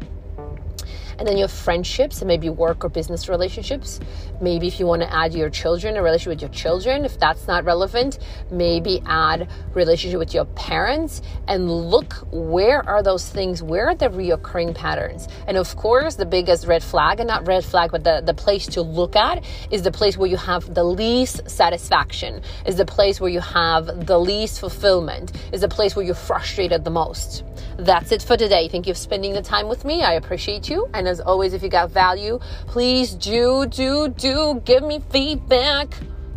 and 1.18 1.26
then 1.26 1.36
you 1.36 1.42
have 1.42 1.52
friendships 1.52 2.20
and 2.20 2.28
maybe 2.28 2.50
work 2.50 2.84
or 2.84 2.88
business 2.88 3.28
relationships. 3.28 4.00
Maybe 4.40 4.66
if 4.66 4.80
you 4.80 4.86
want 4.86 5.02
to 5.02 5.12
add 5.12 5.34
your 5.34 5.50
children, 5.50 5.96
a 5.96 6.02
relationship 6.02 6.30
with 6.30 6.42
your 6.42 6.50
children, 6.50 7.04
if 7.04 7.18
that's 7.18 7.46
not 7.46 7.64
relevant, 7.64 8.18
maybe 8.50 9.02
add 9.06 9.48
relationship 9.74 10.18
with 10.18 10.34
your 10.34 10.44
parents 10.44 11.22
and 11.48 11.70
look 11.70 12.26
where 12.30 12.86
are 12.88 13.02
those 13.02 13.28
things, 13.28 13.62
where 13.62 13.88
are 13.88 13.94
the 13.94 14.08
reoccurring 14.08 14.74
patterns. 14.74 15.28
And 15.46 15.56
of 15.56 15.74
course, 15.76 16.16
the 16.16 16.26
biggest 16.26 16.66
red 16.66 16.82
flag, 16.82 17.20
and 17.20 17.28
not 17.28 17.46
red 17.46 17.64
flag, 17.64 17.90
but 17.92 18.04
the, 18.04 18.22
the 18.24 18.34
place 18.34 18.66
to 18.68 18.82
look 18.82 19.16
at 19.16 19.44
is 19.70 19.82
the 19.82 19.92
place 19.92 20.16
where 20.16 20.28
you 20.28 20.36
have 20.36 20.74
the 20.74 20.84
least 20.84 21.48
satisfaction, 21.48 22.42
is 22.66 22.76
the 22.76 22.86
place 22.86 23.20
where 23.20 23.30
you 23.30 23.40
have 23.40 24.06
the 24.06 24.18
least 24.18 24.60
fulfillment, 24.60 25.32
is 25.52 25.60
the 25.60 25.68
place 25.68 25.94
where 25.96 26.04
you're 26.04 26.14
frustrated 26.14 26.84
the 26.84 26.90
most. 26.90 27.44
That's 27.78 28.12
it 28.12 28.22
for 28.22 28.36
today. 28.36 28.68
Thank 28.68 28.86
you 28.86 28.94
for 28.94 29.00
spending 29.00 29.32
the 29.32 29.42
time 29.42 29.68
with 29.68 29.84
me. 29.84 30.02
I 30.02 30.14
appreciate 30.14 30.68
you. 30.68 30.88
And 31.04 31.10
as 31.10 31.20
always, 31.20 31.52
if 31.52 31.62
you 31.62 31.68
got 31.68 31.90
value, 31.90 32.38
please 32.66 33.12
do, 33.12 33.66
do, 33.66 34.08
do 34.08 34.62
give 34.64 34.82
me 34.82 35.00
feedback. 35.10 35.92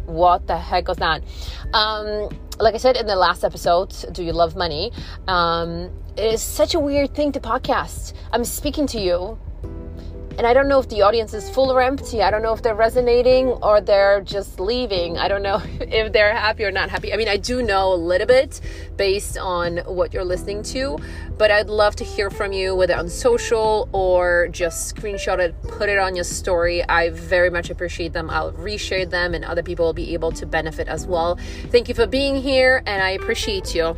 What 0.07 0.45
the 0.45 0.57
heck 0.57 0.89
was 0.89 0.97
that? 0.97 1.23
Um, 1.73 2.27
like 2.59 2.73
I 2.75 2.77
said 2.77 2.97
in 2.97 3.07
the 3.07 3.15
last 3.15 3.45
episode, 3.45 3.95
Do 4.11 4.25
You 4.25 4.33
Love 4.33 4.57
Money? 4.57 4.91
Um, 5.25 5.89
it 6.17 6.33
is 6.33 6.41
such 6.41 6.75
a 6.75 6.81
weird 6.81 7.15
thing 7.15 7.31
to 7.31 7.39
podcast. 7.39 8.11
I'm 8.33 8.43
speaking 8.43 8.87
to 8.87 8.99
you 8.99 9.39
and 10.37 10.45
I 10.45 10.53
don't 10.53 10.67
know 10.67 10.79
if 10.79 10.87
the 10.89 11.01
audience 11.01 11.33
is 11.33 11.49
full 11.49 11.71
or 11.71 11.81
empty. 11.81 12.21
I 12.21 12.29
don't 12.29 12.43
know 12.43 12.53
if 12.53 12.61
they're 12.61 12.75
resonating 12.75 13.47
or 13.47 13.81
they're 13.81 14.21
just 14.21 14.59
leaving. 14.59 15.17
I 15.17 15.27
don't 15.27 15.41
know 15.41 15.61
if 15.81 16.13
they're 16.13 16.35
happy 16.35 16.63
or 16.63 16.71
not 16.71 16.89
happy. 16.91 17.11
I 17.11 17.17
mean, 17.17 17.27
I 17.27 17.37
do 17.37 17.63
know 17.63 17.91
a 17.91 17.95
little 17.95 18.27
bit 18.27 18.61
based 18.97 19.37
on 19.37 19.77
what 19.79 20.13
you're 20.13 20.23
listening 20.23 20.61
to, 20.63 20.99
but 21.37 21.49
I'd 21.49 21.69
love 21.69 21.95
to 21.97 22.03
hear 22.03 22.29
from 22.29 22.53
you, 22.53 22.75
whether 22.75 22.95
on 22.95 23.09
social 23.09 23.89
or 23.93 24.47
just 24.49 24.95
screenshot 24.95 25.39
it, 25.39 25.55
put 25.63 25.89
it 25.89 25.97
on 25.97 26.15
your 26.15 26.23
story. 26.23 26.87
I 26.87 27.09
very 27.09 27.49
much 27.49 27.71
appreciate 27.71 28.13
them. 28.13 28.29
I'll 28.29 28.53
reshare 28.53 29.09
them, 29.09 29.33
and 29.33 29.43
other 29.43 29.63
people 29.63 29.85
will 29.85 29.93
be 29.93 30.13
able 30.13 30.31
to 30.33 30.45
benefit 30.45 30.87
as 30.87 31.07
well. 31.07 31.37
Thank 31.69 31.89
you 31.89 31.95
for 31.95 32.05
being 32.05 32.35
here, 32.35 32.83
and 32.85 33.01
I 33.01 33.11
appreciate 33.11 33.73
you. 33.73 33.95